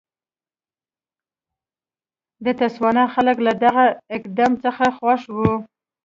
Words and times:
د 2.45 2.47
تسوانا 2.59 3.05
خلک 3.13 3.37
له 3.47 3.53
دغه 3.63 3.85
اقدام 4.17 4.51
څخه 4.63 4.85
خوښ 4.97 5.21
وو. 5.37 5.51